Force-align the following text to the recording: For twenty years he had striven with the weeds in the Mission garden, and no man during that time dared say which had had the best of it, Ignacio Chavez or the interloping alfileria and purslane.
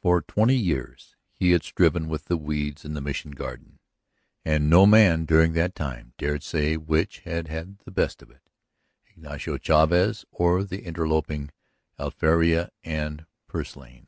For 0.00 0.22
twenty 0.22 0.54
years 0.56 1.16
he 1.32 1.50
had 1.50 1.64
striven 1.64 2.06
with 2.06 2.26
the 2.26 2.36
weeds 2.36 2.84
in 2.84 2.94
the 2.94 3.00
Mission 3.00 3.32
garden, 3.32 3.80
and 4.44 4.70
no 4.70 4.86
man 4.86 5.24
during 5.24 5.54
that 5.54 5.74
time 5.74 6.12
dared 6.18 6.44
say 6.44 6.76
which 6.76 7.18
had 7.24 7.48
had 7.48 7.78
the 7.78 7.90
best 7.90 8.22
of 8.22 8.30
it, 8.30 8.48
Ignacio 9.08 9.58
Chavez 9.58 10.24
or 10.30 10.62
the 10.62 10.84
interloping 10.84 11.50
alfileria 11.98 12.68
and 12.84 13.26
purslane. 13.48 14.06